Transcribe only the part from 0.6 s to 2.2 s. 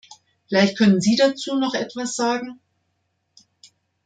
können Sie dazu noch etwas